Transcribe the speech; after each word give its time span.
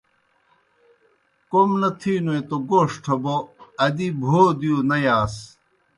کوْم 1.49 1.69
نہ 1.81 1.89
تِھینوئے 1.99 2.39
توْ 2.49 2.57
گوݜٹھہ 2.69 3.15
بو، 3.23 3.35
ادی 3.83 4.07
بھو 4.19 4.39
دِیؤ 4.59 4.77
نہ 4.89 4.97
یاس۔ 5.05 5.35